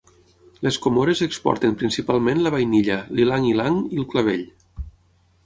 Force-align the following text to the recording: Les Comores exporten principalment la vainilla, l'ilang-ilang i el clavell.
Les 0.67 0.77
Comores 0.85 1.21
exporten 1.25 1.75
principalment 1.81 2.41
la 2.47 2.53
vainilla, 2.57 2.97
l'ilang-ilang 3.19 3.79
i 3.85 4.01
el 4.03 4.09
clavell. 4.15 4.45